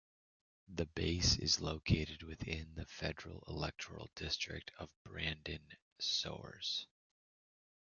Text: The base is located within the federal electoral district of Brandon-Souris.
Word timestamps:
The 0.67 0.87
base 0.87 1.37
is 1.37 1.61
located 1.61 2.23
within 2.23 2.73
the 2.73 2.87
federal 2.87 3.43
electoral 3.47 4.09
district 4.15 4.71
of 4.79 4.89
Brandon-Souris. 5.03 6.87